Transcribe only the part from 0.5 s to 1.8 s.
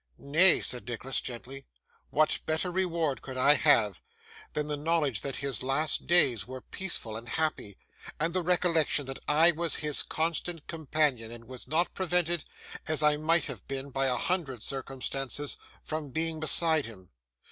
said Nicholas gently,